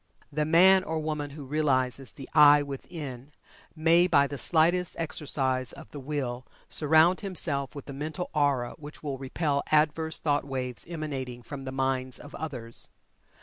[0.31, 3.33] The man or woman who realizes the "I" within,
[3.75, 9.03] may by the slightest exercise of the Will surround himself with a mental aura which
[9.03, 12.89] will repel adverse thought waves emanating from the minds of others.